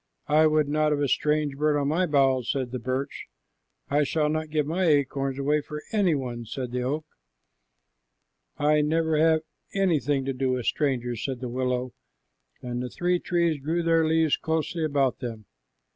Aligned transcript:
"I 0.29 0.47
would 0.47 0.67
not 0.67 0.91
have 0.91 1.09
strange 1.11 1.55
birds 1.55 1.77
on 1.79 1.89
my 1.89 2.07
boughs," 2.07 2.49
said 2.49 2.71
the 2.71 2.79
birch. 2.79 3.27
"I 3.87 4.01
shall 4.03 4.29
not 4.29 4.49
give 4.49 4.65
my 4.65 4.83
acorns 4.85 5.37
away 5.37 5.61
for 5.61 5.83
any 5.91 6.15
one," 6.15 6.43
said 6.45 6.71
the 6.71 6.81
oak. 6.81 7.05
"I 8.57 8.81
never 8.81 9.15
have 9.17 9.41
anything 9.75 10.25
to 10.25 10.33
do 10.33 10.53
with 10.53 10.65
strangers," 10.65 11.23
said 11.23 11.39
the 11.39 11.49
willow, 11.49 11.93
and 12.63 12.81
the 12.81 12.89
three 12.89 13.19
trees 13.19 13.61
drew 13.61 13.83
their 13.83 14.03
leaves 14.07 14.37
closely 14.37 14.83
about 14.83 15.19
them. 15.19 15.45